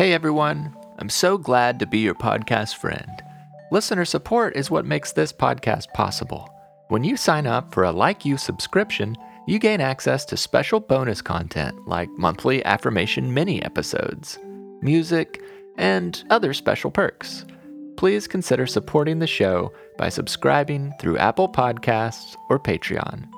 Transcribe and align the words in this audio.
Hey 0.00 0.14
everyone, 0.14 0.74
I'm 0.98 1.10
so 1.10 1.36
glad 1.36 1.78
to 1.78 1.86
be 1.86 1.98
your 1.98 2.14
podcast 2.14 2.76
friend. 2.76 3.22
Listener 3.70 4.06
support 4.06 4.56
is 4.56 4.70
what 4.70 4.86
makes 4.86 5.12
this 5.12 5.30
podcast 5.30 5.92
possible. 5.92 6.48
When 6.88 7.04
you 7.04 7.18
sign 7.18 7.46
up 7.46 7.74
for 7.74 7.84
a 7.84 7.92
Like 7.92 8.24
You 8.24 8.38
subscription, 8.38 9.14
you 9.46 9.58
gain 9.58 9.82
access 9.82 10.24
to 10.24 10.38
special 10.38 10.80
bonus 10.80 11.20
content 11.20 11.86
like 11.86 12.08
monthly 12.16 12.64
affirmation 12.64 13.34
mini 13.34 13.62
episodes, 13.62 14.38
music, 14.80 15.42
and 15.76 16.24
other 16.30 16.54
special 16.54 16.90
perks. 16.90 17.44
Please 17.98 18.26
consider 18.26 18.66
supporting 18.66 19.18
the 19.18 19.26
show 19.26 19.70
by 19.98 20.08
subscribing 20.08 20.94
through 20.98 21.18
Apple 21.18 21.46
Podcasts 21.46 22.36
or 22.48 22.58
Patreon. 22.58 23.28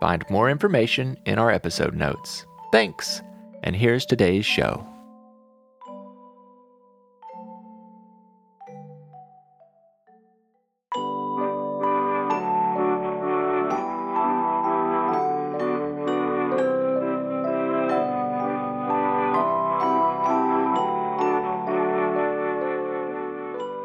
Find 0.00 0.24
more 0.30 0.48
information 0.48 1.18
in 1.26 1.38
our 1.38 1.50
episode 1.50 1.94
notes. 1.94 2.46
Thanks, 2.72 3.20
and 3.62 3.76
here's 3.76 4.06
today's 4.06 4.46
show. 4.46 4.89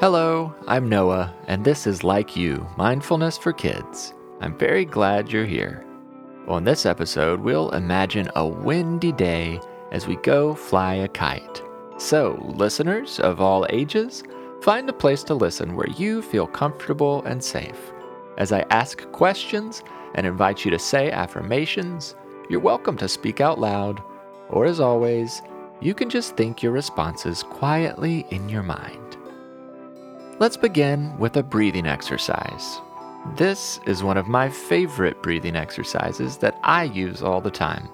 Hello, 0.02 0.54
I'm 0.68 0.90
Noah, 0.90 1.34
and 1.48 1.64
this 1.64 1.88
is 1.88 2.04
Like 2.04 2.36
You 2.36 2.68
Mindfulness 2.76 3.38
for 3.38 3.54
Kids. 3.54 4.14
I'm 4.42 4.58
very 4.58 4.84
glad 4.84 5.32
you're 5.32 5.46
here. 5.46 5.86
On 6.50 6.66
this 6.66 6.86
episode, 6.86 7.40
we'll 7.40 7.70
imagine 7.70 8.28
a 8.36 8.46
windy 8.46 9.14
day 9.14 9.58
as 9.94 10.06
we 10.06 10.18
go 10.18 10.54
fly 10.54 10.96
a 10.96 11.08
kite. 11.08 11.62
So, 11.98 12.38
listeners 12.58 13.22
of 13.22 13.40
all 13.40 13.66
ages, 13.70 14.22
find 14.62 14.90
a 14.90 14.94
place 14.94 15.24
to 15.24 15.34
listen 15.34 15.78
where 15.78 15.90
you 15.92 16.22
feel 16.22 16.46
comfortable 16.46 17.24
and 17.24 17.42
safe. 17.42 17.94
As 18.38 18.52
I 18.52 18.66
ask 18.72 19.10
questions 19.14 19.82
and 20.16 20.28
invite 20.28 20.66
you 20.66 20.72
to 20.72 20.78
say 20.78 21.10
affirmations, 21.10 22.16
you're 22.50 22.60
welcome 22.60 22.98
to 22.98 23.08
speak 23.08 23.40
out 23.40 23.62
loud, 23.62 24.04
or 24.50 24.66
as 24.66 24.82
always, 24.82 25.42
you 25.80 25.94
can 25.94 26.10
just 26.10 26.36
think 26.36 26.62
your 26.62 26.74
responses 26.74 27.44
quietly 27.44 28.26
in 28.30 28.50
your 28.50 28.64
mind. 28.64 29.15
Let's 30.38 30.58
begin 30.58 31.18
with 31.18 31.38
a 31.38 31.44
breathing 31.44 31.88
exercise. 31.88 32.82
This 33.38 33.80
is 33.86 34.04
one 34.04 34.18
of 34.18 34.28
my 34.28 34.50
favorite 34.50 35.24
breathing 35.24 35.56
exercises 35.56 36.36
that 36.40 36.60
I 36.62 36.84
use 36.84 37.22
all 37.22 37.40
the 37.40 37.50
time. 37.50 37.88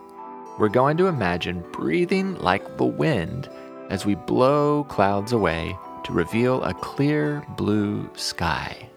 We're 0.58 0.70
going 0.70 0.98
to 0.98 1.06
imagine 1.06 1.64
breathing 1.72 2.34
like 2.40 2.78
the 2.78 2.84
wind 2.84 3.48
as 3.92 4.08
we 4.08 4.16
blow 4.16 4.86
clouds 4.86 5.34
away 5.34 5.78
to 6.04 6.14
reveal 6.14 6.64
a 6.64 6.74
clear 6.74 7.46
blue 7.58 8.10
sky. 8.16 8.90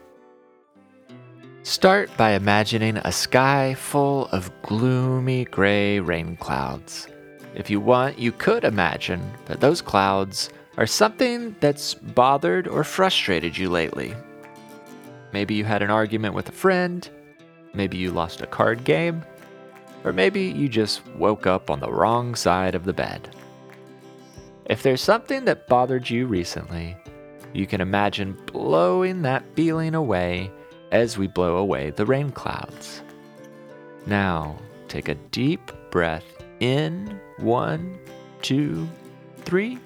Start 1.65 2.17
by 2.17 2.31
imagining 2.31 2.97
a 2.97 3.13
sky 3.13 3.75
full 3.75 4.27
of 4.29 4.51
gloomy 4.63 5.45
gray 5.45 6.01
rain 6.01 6.39
clouds. 6.39 7.09
If 7.55 7.69
you 7.69 7.79
want, 7.79 8.19
you 8.19 8.33
could 8.33 8.65
imagine 8.65 9.35
that 9.45 9.61
those 9.61 9.83
clouds 9.83 10.49
are 10.77 10.87
something 10.87 11.55
that's 11.61 11.95
bothered 11.95 12.67
or 12.67 12.85
frustrated 12.85 13.57
you 13.57 13.71
lately. 13.71 14.15
Maybe 15.33 15.55
you 15.55 15.65
had 15.65 15.83
an 15.83 15.91
argument 15.91 16.35
with 16.35 16.49
a 16.49 16.53
friend, 16.53 17.09
maybe 17.75 17.97
you 17.97 18.11
lost 18.11 18.41
a 18.41 18.47
card 18.47 18.85
game, 18.85 19.25
or 20.05 20.13
maybe 20.13 20.43
you 20.43 20.69
just 20.69 21.07
woke 21.17 21.47
up 21.47 21.71
on 21.71 21.81
the 21.81 21.91
wrong 21.91 22.35
side 22.35 22.75
of 22.75 22.85
the 22.85 22.93
bed. 22.93 23.35
If 24.67 24.83
there's 24.83 25.01
something 25.01 25.45
that 25.45 25.67
bothered 25.67 26.09
you 26.09 26.27
recently, 26.27 26.97
you 27.53 27.67
can 27.67 27.81
imagine 27.81 28.39
blowing 28.47 29.23
that 29.23 29.45
feeling 29.55 29.95
away 29.95 30.51
as 30.91 31.19
we 31.19 31.27
blow 31.27 31.57
away 31.57 31.91
the 31.91 32.07
rain 32.07 32.31
clouds. 32.31 33.03
Now, 34.07 34.59
take 34.89 35.09
a 35.09 35.15
deep 35.15 35.73
breath 35.91 36.25
in 36.61 37.19
one, 37.39 37.99
two, 38.43 38.89
three 39.43 39.79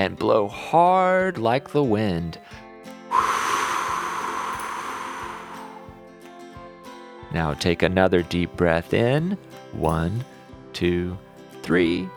and 0.00 0.16
blow 0.16 0.48
hard 0.48 1.36
like 1.36 1.72
the 1.72 1.82
wind. 1.82 2.38
Now 7.34 7.52
take 7.52 7.82
another 7.82 8.22
deep 8.22 8.56
breath 8.56 8.94
in. 8.94 9.36
One, 9.72 10.24
two, 10.72 11.18
three. 11.62 12.08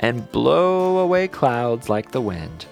And 0.00 0.32
blow 0.32 1.00
away 1.00 1.28
clouds 1.28 1.90
like 1.90 2.12
the 2.12 2.22
wind. 2.22 2.64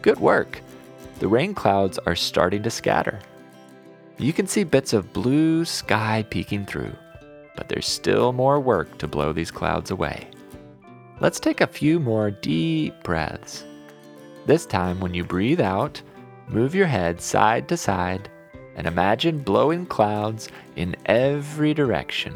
Good 0.00 0.18
work. 0.18 0.62
The 1.18 1.28
rain 1.28 1.52
clouds 1.52 1.98
are 2.06 2.16
starting 2.16 2.62
to 2.62 2.70
scatter. 2.70 3.18
You 4.16 4.32
can 4.32 4.46
see 4.46 4.64
bits 4.64 4.94
of 4.94 5.12
blue 5.12 5.66
sky 5.66 6.24
peeking 6.30 6.64
through 6.64 6.96
but 7.56 7.68
there's 7.68 7.86
still 7.86 8.32
more 8.32 8.60
work 8.60 8.98
to 8.98 9.08
blow 9.08 9.32
these 9.32 9.50
clouds 9.50 9.90
away. 9.90 10.28
Let's 11.20 11.40
take 11.40 11.60
a 11.60 11.66
few 11.66 12.00
more 12.00 12.30
deep 12.30 13.02
breaths. 13.02 13.64
This 14.46 14.64
time, 14.64 15.00
when 15.00 15.12
you 15.12 15.22
breathe 15.22 15.60
out, 15.60 16.00
move 16.48 16.74
your 16.74 16.86
head 16.86 17.20
side 17.20 17.68
to 17.68 17.76
side 17.76 18.28
and 18.76 18.86
imagine 18.86 19.38
blowing 19.38 19.84
clouds 19.84 20.48
in 20.76 20.96
every 21.06 21.74
direction. 21.74 22.34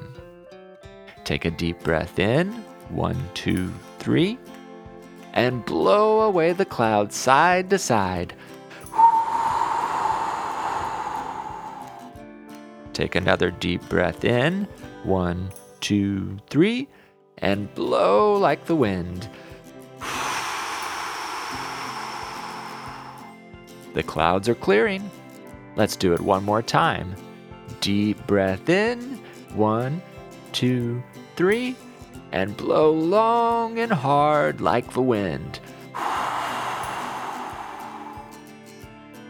Take 1.24 1.46
a 1.46 1.50
deep 1.50 1.82
breath 1.82 2.18
in, 2.18 2.52
one, 2.90 3.16
two, 3.32 3.72
three, 3.98 4.38
and 5.32 5.64
blow 5.64 6.20
away 6.20 6.52
the 6.52 6.66
clouds 6.66 7.16
side 7.16 7.70
to 7.70 7.78
side. 7.78 8.34
Take 12.92 13.14
another 13.14 13.50
deep 13.50 13.88
breath 13.88 14.24
in, 14.24 14.68
one, 15.04 15.50
two, 15.80 16.38
three, 16.48 16.88
and 17.38 17.72
blow 17.74 18.34
like 18.36 18.64
the 18.66 18.76
wind. 18.76 19.28
The 23.94 24.02
clouds 24.02 24.48
are 24.48 24.54
clearing. 24.54 25.10
Let's 25.76 25.96
do 25.96 26.12
it 26.12 26.20
one 26.20 26.44
more 26.44 26.62
time. 26.62 27.14
Deep 27.80 28.26
breath 28.26 28.68
in. 28.68 29.20
One, 29.54 30.02
two, 30.52 31.02
three. 31.36 31.76
And 32.32 32.56
blow 32.56 32.90
long 32.90 33.78
and 33.78 33.92
hard 33.92 34.60
like 34.60 34.92
the 34.92 35.02
wind. 35.02 35.60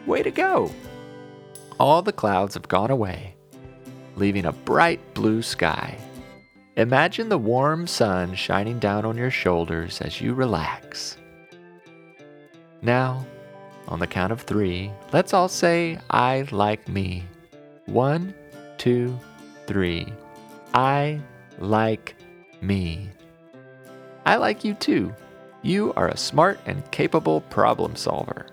Way 0.07 0.23
to 0.23 0.31
go! 0.31 0.71
All 1.81 2.01
the 2.03 2.13
clouds 2.13 2.55
have 2.55 2.69
gone 2.69 2.91
away 2.91 3.34
leaving 4.17 4.47
a 4.47 4.53
bright 4.53 5.15
blue 5.15 5.43
sky. 5.43 5.99
Imagine 6.77 7.29
the 7.29 7.39
warm 7.39 7.87
sun 7.87 8.35
shining 8.35 8.79
down 8.79 9.05
on 9.05 9.17
your 9.17 9.31
shoulders 9.31 10.01
as 10.01 10.21
you 10.21 10.35
relax. 10.35 11.17
Now, 12.83 13.25
on 13.87 14.01
the 14.01 14.07
count 14.07 14.33
of 14.33 14.41
three, 14.41 14.91
let's 15.13 15.33
all 15.33 15.49
say, 15.49 15.99
I 16.11 16.47
like 16.51 16.89
me. 16.89 17.25
One, 17.87 18.35
two, 18.79 19.19
three. 19.67 20.13
I 20.73 21.21
like 21.59 22.17
me. 22.61 23.11
I 24.27 24.37
like 24.37 24.65
you 24.65 24.75
too. 24.75 25.15
You 25.63 25.93
are 25.95 26.09
a 26.09 26.17
smart 26.17 26.61
and 26.67 26.91
capable 26.91 27.41
problem 27.43 27.95
solver. 27.95 28.47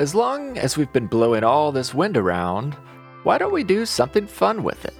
As 0.00 0.14
long 0.14 0.56
as 0.56 0.78
we've 0.78 0.92
been 0.94 1.06
blowing 1.06 1.44
all 1.44 1.72
this 1.72 1.92
wind 1.92 2.16
around, 2.16 2.72
why 3.22 3.36
don't 3.36 3.52
we 3.52 3.62
do 3.62 3.84
something 3.84 4.26
fun 4.26 4.62
with 4.62 4.86
it? 4.86 4.94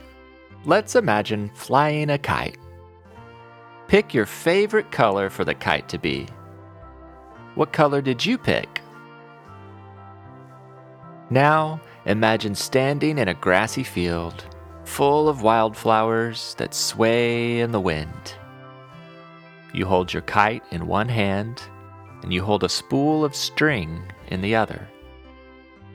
Let's 0.67 0.95
imagine 0.95 1.51
flying 1.55 2.11
a 2.11 2.19
kite. 2.19 2.59
Pick 3.89 4.13
your 4.13 4.27
favorite 4.27 4.93
color 4.93 5.31
for 5.31 5.43
the 5.43 5.55
kite 5.55 5.89
to 5.89 5.99
be. 5.99 6.27
What 7.55 7.73
color 7.73 8.03
did 8.03 8.27
you 8.27 8.37
pick? 8.37 8.83
Now, 11.31 11.81
imagine 12.05 12.55
standing 12.55 13.17
in 13.17 13.29
a 13.29 13.35
grassy 13.35 13.85
field 13.85 14.45
full 14.85 15.31
of 15.31 15.41
wildflowers 15.41 16.55
that 16.59 16.75
sway 16.75 17.61
in 17.61 17.73
the 17.73 17.81
wind. 17.81 18.35
You 19.73 19.87
hold 19.87 20.13
your 20.13 20.23
kite 20.23 20.65
in 20.71 20.87
one 20.87 21.09
hand 21.09 21.63
and 22.23 22.35
you 22.35 22.45
hold 22.45 22.65
a 22.65 22.69
spool 22.69 23.25
of 23.25 23.35
string 23.35 24.03
in 24.31 24.41
the 24.41 24.55
other. 24.55 24.89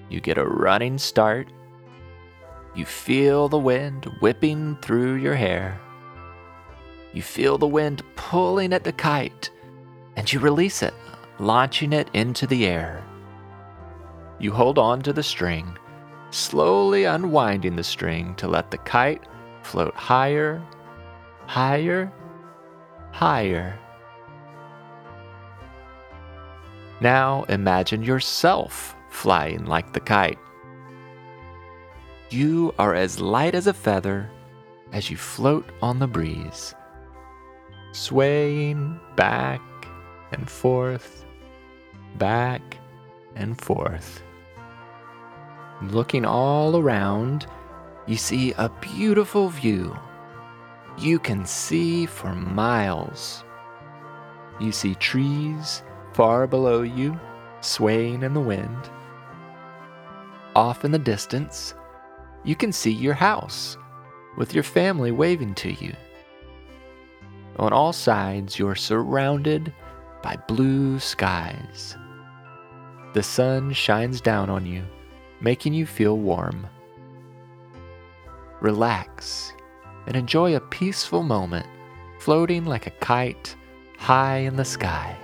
You 0.09 0.19
get 0.21 0.37
a 0.37 0.45
running 0.45 0.97
start. 0.97 1.47
You 2.75 2.85
feel 2.85 3.49
the 3.49 3.57
wind 3.57 4.05
whipping 4.19 4.77
through 4.81 5.15
your 5.15 5.35
hair. 5.35 5.79
You 7.13 7.21
feel 7.21 7.57
the 7.57 7.67
wind 7.67 8.03
pulling 8.15 8.73
at 8.73 8.83
the 8.83 8.91
kite, 8.91 9.49
and 10.17 10.31
you 10.31 10.39
release 10.39 10.83
it, 10.83 10.93
launching 11.39 11.93
it 11.93 12.09
into 12.13 12.45
the 12.45 12.65
air. 12.65 13.03
you 14.39 14.51
hold 14.51 14.77
on 14.77 15.01
to 15.01 15.13
the 15.13 15.23
string, 15.23 15.77
slowly 16.31 17.05
unwinding 17.05 17.75
the 17.75 17.83
string 17.83 18.35
to 18.35 18.47
let 18.47 18.71
the 18.71 18.77
kite 18.79 19.23
float 19.63 19.93
higher, 19.95 20.61
higher, 21.47 22.11
higher. 23.11 23.79
Now 27.01 27.43
imagine 27.49 28.03
yourself 28.03 28.95
flying 29.09 29.65
like 29.65 29.93
the 29.93 29.99
kite. 29.99 30.39
You 32.29 32.73
are 32.79 32.95
as 32.95 33.19
light 33.19 33.53
as 33.53 33.67
a 33.67 33.73
feather 33.73 34.29
as 34.93 35.09
you 35.09 35.17
float 35.17 35.65
on 35.81 35.99
the 35.99 36.07
breeze, 36.07 36.73
swaying 37.91 38.99
back 39.15 39.61
and 40.31 40.49
forth, 40.49 41.25
back 42.17 42.77
and 43.35 43.59
forth. 43.59 44.21
Looking 45.81 46.25
all 46.25 46.77
around, 46.77 47.47
you 48.07 48.15
see 48.15 48.53
a 48.53 48.69
beautiful 48.81 49.49
view. 49.49 49.97
You 50.97 51.19
can 51.19 51.45
see 51.45 52.05
for 52.05 52.33
miles. 52.33 53.43
You 54.61 54.71
see 54.71 54.95
trees 54.95 55.83
far 56.15 56.47
below 56.47 56.81
you, 56.81 57.19
swaying 57.59 58.23
in 58.23 58.33
the 58.33 58.39
wind. 58.39 58.89
Off 60.55 60.85
in 60.85 60.91
the 60.91 60.97
distance, 60.97 61.73
you 62.45 62.55
can 62.55 62.71
see 62.71 62.91
your 62.91 63.13
house 63.13 63.77
with 64.37 64.53
your 64.53 64.63
family 64.63 65.11
waving 65.11 65.53
to 65.55 65.73
you. 65.73 65.93
On 67.59 67.73
all 67.73 67.91
sides, 67.91 68.57
you're 68.57 68.75
surrounded 68.75 69.73
by 70.23 70.37
blue 70.47 70.99
skies. 70.99 71.97
The 73.13 73.23
sun 73.23 73.73
shines 73.73 74.21
down 74.21 74.49
on 74.49 74.65
you, 74.65 74.85
making 75.41 75.73
you 75.73 75.85
feel 75.85 76.17
warm. 76.17 76.65
Relax 78.61 79.51
and 80.07 80.15
enjoy 80.15 80.55
a 80.55 80.61
peaceful 80.61 81.23
moment 81.23 81.67
floating 82.19 82.63
like 82.63 82.87
a 82.87 82.97
kite 83.01 83.53
high 83.97 84.37
in 84.37 84.55
the 84.55 84.63
sky. 84.63 85.17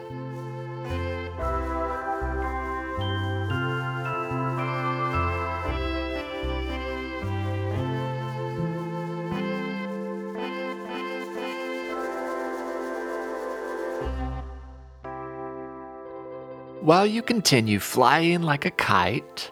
While 16.91 17.07
you 17.07 17.21
continue 17.21 17.79
flying 17.79 18.41
like 18.41 18.65
a 18.65 18.71
kite, 18.71 19.49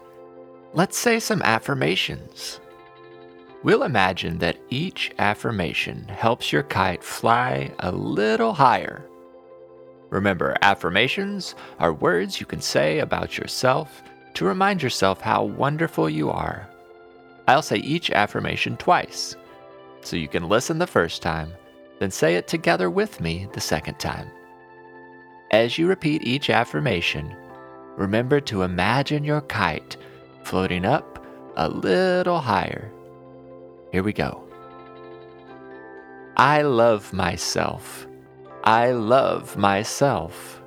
let's 0.73 0.97
say 0.97 1.21
some 1.21 1.41
affirmations. 1.41 2.59
We'll 3.63 3.83
imagine 3.83 4.39
that 4.39 4.59
each 4.69 5.13
affirmation 5.19 6.03
helps 6.09 6.51
your 6.51 6.63
kite 6.63 7.01
fly 7.01 7.71
a 7.79 7.93
little 7.93 8.51
higher. 8.51 9.05
Remember, 10.09 10.57
affirmations 10.61 11.55
are 11.79 11.93
words 11.93 12.41
you 12.41 12.45
can 12.45 12.59
say 12.59 12.99
about 12.99 13.37
yourself 13.37 14.03
to 14.33 14.43
remind 14.43 14.83
yourself 14.83 15.21
how 15.21 15.45
wonderful 15.45 16.09
you 16.09 16.29
are. 16.29 16.69
I'll 17.47 17.61
say 17.61 17.77
each 17.77 18.11
affirmation 18.11 18.75
twice, 18.75 19.37
so 20.01 20.17
you 20.17 20.27
can 20.27 20.49
listen 20.49 20.77
the 20.77 20.85
first 20.85 21.21
time, 21.21 21.53
then 21.99 22.11
say 22.11 22.35
it 22.35 22.49
together 22.49 22.89
with 22.89 23.21
me 23.21 23.47
the 23.53 23.61
second 23.61 23.97
time. 23.97 24.29
As 25.51 25.79
you 25.79 25.87
repeat 25.87 26.21
each 26.21 26.51
affirmation, 26.51 27.35
remember 27.97 28.39
to 28.41 28.61
imagine 28.61 29.23
your 29.23 29.41
kite 29.41 29.97
floating 30.43 30.85
up 30.85 31.25
a 31.57 31.67
little 31.67 32.39
higher. 32.39 32.91
Here 33.91 34.03
we 34.03 34.13
go. 34.13 34.43
I 36.37 36.61
love 36.61 37.11
myself. 37.13 38.07
I 38.63 38.91
love 38.91 39.57
myself. 39.57 40.61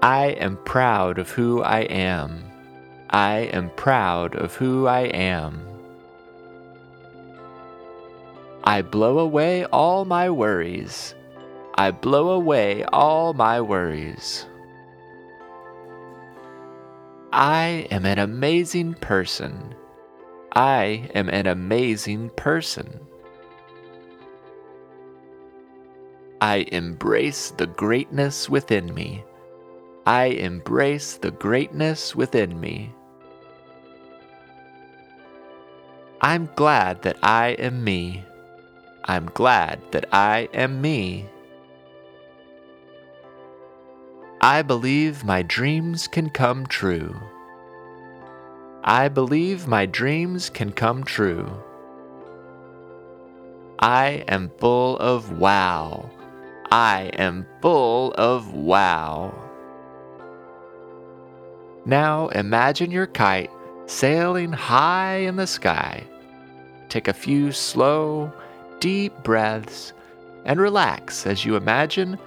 I 0.00 0.26
am 0.38 0.58
proud 0.58 1.18
of 1.18 1.30
who 1.30 1.62
I 1.62 1.80
am. 1.80 2.44
I 3.10 3.50
am 3.52 3.70
proud 3.70 4.36
of 4.36 4.54
who 4.54 4.86
I 4.86 5.00
am. 5.00 5.60
I 8.62 8.82
blow 8.82 9.18
away 9.18 9.64
all 9.64 10.04
my 10.04 10.30
worries. 10.30 11.14
I 11.78 11.92
blow 11.92 12.30
away 12.30 12.82
all 12.92 13.34
my 13.34 13.60
worries. 13.60 14.46
I 17.32 17.86
am 17.92 18.04
an 18.04 18.18
amazing 18.18 18.94
person. 18.94 19.76
I 20.50 21.08
am 21.14 21.28
an 21.28 21.46
amazing 21.46 22.30
person. 22.30 22.98
I 26.40 26.66
embrace 26.72 27.52
the 27.52 27.68
greatness 27.68 28.48
within 28.48 28.92
me. 28.92 29.22
I 30.04 30.24
embrace 30.34 31.14
the 31.14 31.30
greatness 31.30 32.16
within 32.16 32.58
me. 32.60 32.92
I'm 36.22 36.50
glad 36.56 37.02
that 37.02 37.18
I 37.22 37.50
am 37.50 37.84
me. 37.84 38.24
I'm 39.04 39.26
glad 39.26 39.80
that 39.92 40.06
I 40.12 40.48
am 40.52 40.80
me. 40.80 41.28
I 44.40 44.62
believe 44.62 45.24
my 45.24 45.42
dreams 45.42 46.06
can 46.06 46.30
come 46.30 46.64
true. 46.66 47.16
I 48.84 49.08
believe 49.08 49.66
my 49.66 49.84
dreams 49.84 50.48
can 50.48 50.70
come 50.70 51.02
true. 51.02 51.50
I 53.80 54.22
am 54.28 54.52
full 54.58 54.96
of 54.98 55.38
wow. 55.38 56.08
I 56.70 57.10
am 57.14 57.46
full 57.60 58.12
of 58.12 58.54
wow. 58.54 59.34
Now 61.84 62.28
imagine 62.28 62.92
your 62.92 63.08
kite 63.08 63.50
sailing 63.86 64.52
high 64.52 65.16
in 65.16 65.34
the 65.34 65.48
sky. 65.48 66.04
Take 66.88 67.08
a 67.08 67.12
few 67.12 67.50
slow, 67.50 68.32
deep 68.78 69.12
breaths 69.24 69.92
and 70.44 70.60
relax 70.60 71.26
as 71.26 71.44
you 71.44 71.56
imagine 71.56 72.18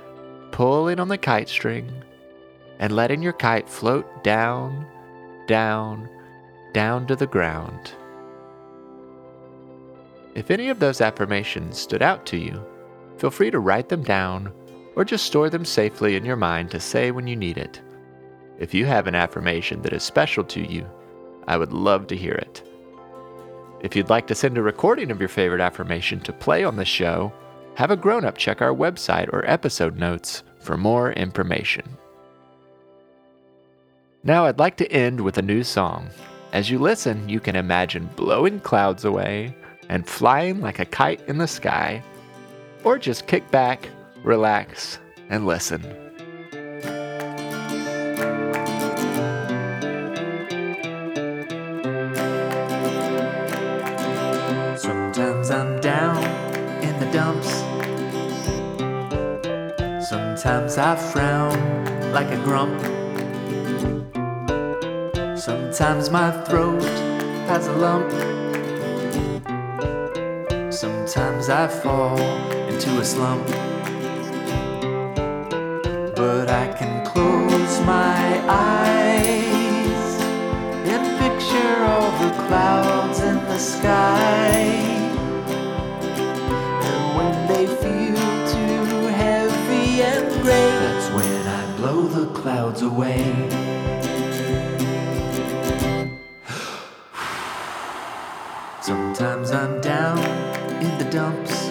pulling 0.51 0.99
on 0.99 1.07
the 1.07 1.17
kite 1.17 1.49
string 1.49 1.91
and 2.79 2.95
letting 2.95 3.21
your 3.21 3.33
kite 3.33 3.69
float 3.69 4.23
down, 4.23 4.85
down, 5.47 6.09
down 6.73 7.07
to 7.07 7.15
the 7.15 7.27
ground. 7.27 7.93
If 10.33 10.49
any 10.49 10.69
of 10.69 10.79
those 10.79 11.01
affirmations 11.01 11.77
stood 11.77 12.01
out 12.01 12.25
to 12.27 12.37
you, 12.37 12.63
feel 13.17 13.31
free 13.31 13.51
to 13.51 13.59
write 13.59 13.89
them 13.89 14.03
down 14.03 14.51
or 14.95 15.05
just 15.05 15.25
store 15.25 15.49
them 15.49 15.65
safely 15.65 16.15
in 16.15 16.25
your 16.25 16.35
mind 16.35 16.71
to 16.71 16.79
say 16.79 17.11
when 17.11 17.27
you 17.27 17.35
need 17.35 17.57
it. 17.57 17.81
If 18.59 18.73
you 18.73 18.85
have 18.85 19.07
an 19.07 19.15
affirmation 19.15 19.81
that 19.81 19.93
is 19.93 20.03
special 20.03 20.43
to 20.45 20.61
you, 20.61 20.85
I 21.47 21.57
would 21.57 21.73
love 21.73 22.07
to 22.07 22.15
hear 22.15 22.33
it. 22.33 22.63
If 23.81 23.95
you'd 23.95 24.09
like 24.09 24.27
to 24.27 24.35
send 24.35 24.57
a 24.57 24.61
recording 24.61 25.11
of 25.11 25.19
your 25.19 25.29
favorite 25.29 25.61
affirmation 25.61 26.19
to 26.21 26.33
play 26.33 26.63
on 26.63 26.75
the 26.75 26.85
show, 26.85 27.33
have 27.75 27.91
a 27.91 27.97
grown 27.97 28.25
up 28.25 28.37
check 28.37 28.61
our 28.61 28.73
website 28.73 29.31
or 29.33 29.49
episode 29.49 29.97
notes 29.97 30.43
for 30.59 30.77
more 30.77 31.11
information. 31.13 31.97
Now, 34.23 34.45
I'd 34.45 34.59
like 34.59 34.77
to 34.77 34.91
end 34.91 35.19
with 35.21 35.37
a 35.39 35.41
new 35.41 35.63
song. 35.63 36.09
As 36.53 36.69
you 36.69 36.77
listen, 36.77 37.27
you 37.27 37.39
can 37.39 37.55
imagine 37.55 38.09
blowing 38.15 38.59
clouds 38.59 39.05
away 39.05 39.55
and 39.89 40.07
flying 40.07 40.61
like 40.61 40.79
a 40.79 40.85
kite 40.85 41.21
in 41.27 41.37
the 41.37 41.47
sky, 41.47 42.03
or 42.83 42.99
just 42.99 43.25
kick 43.27 43.49
back, 43.51 43.89
relax, 44.23 44.99
and 45.29 45.45
listen. 45.47 45.81
Sometimes 54.77 55.49
I'm 55.49 55.79
down 55.81 56.20
dumps. 57.11 57.49
Sometimes 60.07 60.77
I 60.77 60.95
frown 60.95 62.13
like 62.13 62.31
a 62.31 62.37
grump. 62.37 62.79
Sometimes 65.37 66.09
my 66.09 66.31
throat 66.45 66.83
has 67.49 67.67
a 67.67 67.73
lump. 67.73 68.11
Sometimes 70.71 71.49
I 71.49 71.67
fall 71.67 72.17
into 72.69 72.99
a 72.99 73.03
slump. 73.03 73.45
But 76.15 76.49
I 76.49 76.73
can 76.79 77.05
close 77.05 77.81
my 77.81 78.41
eyes 78.47 80.21
and 80.87 81.19
picture 81.19 81.83
all 81.83 82.11
the 82.23 82.31
clouds 82.47 83.19
in 83.19 83.35
the 83.35 83.57
sky. 83.57 85.00
Clouds 92.41 92.81
away. 92.81 93.21
Sometimes 98.81 99.51
I'm 99.51 99.79
down 99.79 100.17
in 100.81 100.97
the 100.97 101.07
dumps. 101.11 101.69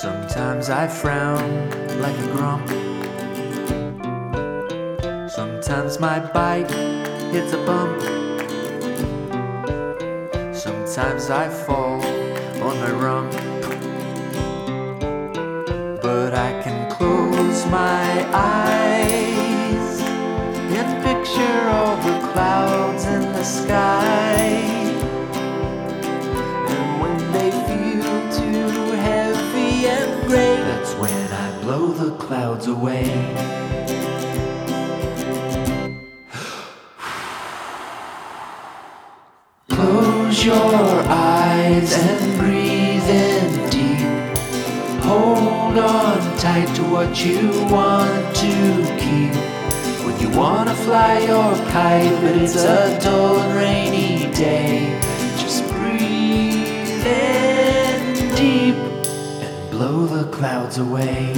Sometimes 0.00 0.70
I 0.70 0.88
frown 0.88 1.70
like 2.00 2.18
a 2.18 2.28
grump. 2.34 2.68
Sometimes 5.30 6.00
my 6.00 6.18
bike 6.18 6.70
hits 7.30 7.52
a 7.52 7.64
bump. 7.64 8.00
Sometimes 10.52 11.30
I 11.30 11.48
fall 11.48 12.02
on 12.66 12.74
my 12.80 12.90
rump. 12.90 13.32
But 16.02 16.34
I 16.34 16.60
can 16.64 16.90
close 16.90 17.25
my 17.70 18.26
eyes 18.32 20.00
and 20.00 21.02
picture 21.02 21.68
all 21.68 21.96
the 21.96 22.18
clouds 22.32 23.04
in 23.06 23.22
the 23.32 23.42
sky. 23.42 24.36
And 26.72 27.00
when 27.00 27.16
they 27.32 27.50
feel 27.50 28.32
too 28.32 28.92
heavy 28.92 29.86
and 29.86 30.26
gray, 30.28 30.56
that's 30.56 30.94
when 30.94 31.32
I 31.32 31.50
blow 31.62 31.88
the 31.92 32.12
clouds 32.16 32.66
away. 32.68 33.04
Close 39.70 40.44
your 40.44 41.02
eyes 41.08 41.92
and 41.92 42.38
breathe 42.38 43.08
in 43.08 43.70
deep. 43.70 44.06
Hold 45.04 45.78
on 45.78 46.05
tight 46.46 46.76
to 46.76 46.82
what 46.84 47.24
you 47.24 47.50
want 47.74 48.36
to 48.36 48.52
keep. 49.02 49.34
When 50.06 50.16
you 50.20 50.30
wanna 50.38 50.76
fly 50.86 51.18
your 51.18 51.54
kite, 51.72 52.16
but 52.22 52.36
it's 52.40 52.54
a 52.54 53.00
dull 53.00 53.36
and 53.40 53.52
rainy 53.56 54.32
day, 54.32 54.96
just 55.42 55.64
breathe 55.72 57.04
in 57.04 58.34
deep 58.36 58.76
and 59.44 59.70
blow 59.72 60.06
the 60.06 60.30
clouds 60.30 60.78
away. 60.78 61.32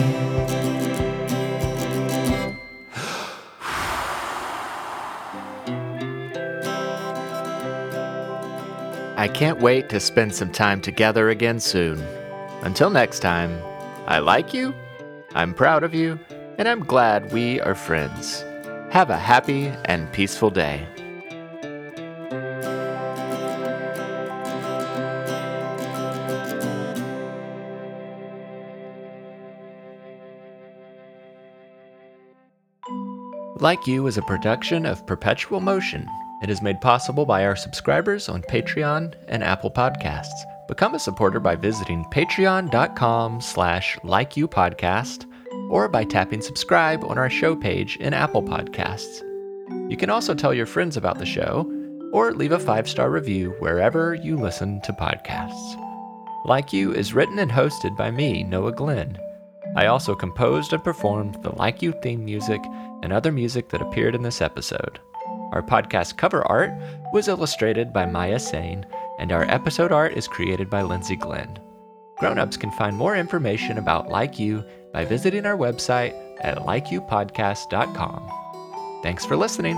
I 9.16 9.26
can't 9.26 9.58
wait 9.58 9.88
to 9.88 10.00
spend 10.00 10.34
some 10.34 10.52
time 10.52 10.82
together 10.82 11.30
again 11.30 11.60
soon. 11.60 11.98
Until 12.60 12.90
next 12.90 13.20
time, 13.20 13.58
I 14.06 14.18
like 14.18 14.52
you, 14.52 14.74
I'm 15.34 15.52
proud 15.52 15.84
of 15.84 15.94
you, 15.94 16.18
and 16.56 16.66
I'm 16.66 16.80
glad 16.80 17.32
we 17.32 17.60
are 17.60 17.74
friends. 17.74 18.42
Have 18.90 19.10
a 19.10 19.16
happy 19.16 19.66
and 19.84 20.10
peaceful 20.12 20.48
day. 20.48 20.86
Like 33.60 33.86
You 33.86 34.06
is 34.06 34.16
a 34.16 34.22
production 34.22 34.86
of 34.86 35.06
Perpetual 35.06 35.60
Motion. 35.60 36.08
It 36.42 36.48
is 36.48 36.62
made 36.62 36.80
possible 36.80 37.26
by 37.26 37.44
our 37.44 37.56
subscribers 37.56 38.28
on 38.28 38.42
Patreon 38.42 39.14
and 39.26 39.42
Apple 39.42 39.70
Podcasts. 39.70 40.28
Become 40.68 40.94
a 40.94 40.98
supporter 40.98 41.40
by 41.40 41.56
visiting 41.56 42.04
patreon.com 42.04 43.40
slash 43.40 43.96
likeyoupodcast 44.04 45.24
or 45.70 45.88
by 45.88 46.04
tapping 46.04 46.42
subscribe 46.42 47.02
on 47.04 47.16
our 47.16 47.30
show 47.30 47.56
page 47.56 47.96
in 47.96 48.12
Apple 48.12 48.42
Podcasts. 48.42 49.22
You 49.90 49.96
can 49.96 50.10
also 50.10 50.34
tell 50.34 50.52
your 50.52 50.66
friends 50.66 50.98
about 50.98 51.18
the 51.18 51.24
show 51.24 51.66
or 52.12 52.34
leave 52.34 52.52
a 52.52 52.58
five-star 52.58 53.10
review 53.10 53.54
wherever 53.60 54.14
you 54.14 54.36
listen 54.36 54.82
to 54.82 54.92
podcasts. 54.92 55.82
Like 56.44 56.70
You 56.70 56.92
is 56.92 57.14
written 57.14 57.38
and 57.38 57.50
hosted 57.50 57.96
by 57.96 58.10
me, 58.10 58.44
Noah 58.44 58.72
Glenn. 58.72 59.18
I 59.74 59.86
also 59.86 60.14
composed 60.14 60.74
and 60.74 60.84
performed 60.84 61.42
the 61.42 61.56
Like 61.56 61.80
You 61.80 61.94
theme 62.02 62.26
music 62.26 62.60
and 63.02 63.10
other 63.10 63.32
music 63.32 63.70
that 63.70 63.80
appeared 63.80 64.14
in 64.14 64.22
this 64.22 64.42
episode. 64.42 65.00
Our 65.52 65.62
podcast 65.62 66.18
cover 66.18 66.46
art 66.46 66.72
was 67.14 67.26
illustrated 67.26 67.90
by 67.90 68.04
Maya 68.04 68.38
Sane, 68.38 68.84
and 69.18 69.32
our 69.32 69.44
episode 69.44 69.92
art 69.92 70.14
is 70.14 70.28
created 70.28 70.70
by 70.70 70.82
Lindsay 70.82 71.16
Glenn. 71.16 71.58
Grown-ups 72.18 72.56
can 72.56 72.70
find 72.72 72.96
more 72.96 73.16
information 73.16 73.78
about 73.78 74.08
Like 74.08 74.38
You 74.38 74.64
by 74.92 75.04
visiting 75.04 75.46
our 75.46 75.56
website 75.56 76.14
at 76.40 76.58
likeyoupodcast.com. 76.58 79.00
Thanks 79.02 79.24
for 79.24 79.36
listening. 79.36 79.76